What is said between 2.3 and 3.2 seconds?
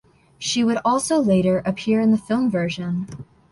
version.